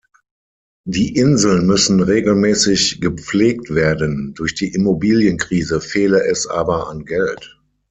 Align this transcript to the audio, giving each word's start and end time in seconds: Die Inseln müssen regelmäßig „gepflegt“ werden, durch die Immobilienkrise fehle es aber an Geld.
Die 0.87 1.15
Inseln 1.15 1.67
müssen 1.67 2.01
regelmäßig 2.01 3.01
„gepflegt“ 3.01 3.75
werden, 3.75 4.33
durch 4.33 4.55
die 4.55 4.73
Immobilienkrise 4.73 5.79
fehle 5.79 6.25
es 6.27 6.47
aber 6.47 6.89
an 6.89 7.05
Geld. 7.05 7.59